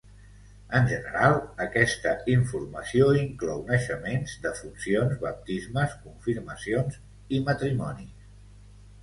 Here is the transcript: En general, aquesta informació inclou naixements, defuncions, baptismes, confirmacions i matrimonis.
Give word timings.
En 0.77 0.85
general, 0.91 1.35
aquesta 1.65 2.13
informació 2.35 3.09
inclou 3.19 3.61
naixements, 3.67 4.33
defuncions, 4.47 5.15
baptismes, 5.27 5.95
confirmacions 6.09 6.99
i 7.37 7.45
matrimonis. 7.53 8.27